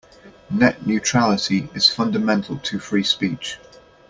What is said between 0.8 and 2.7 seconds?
neutrality is fundamental